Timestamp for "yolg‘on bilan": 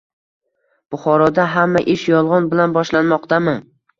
2.13-2.75